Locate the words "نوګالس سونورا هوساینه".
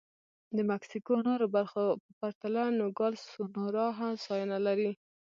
2.79-4.57